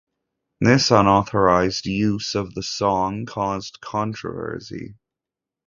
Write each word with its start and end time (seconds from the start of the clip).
This 0.59 0.89
unauthorized 0.89 1.85
use 1.85 2.33
of 2.33 2.55
the 2.55 2.63
song 2.63 3.27
caused 3.27 3.81
controversy. 3.81 4.95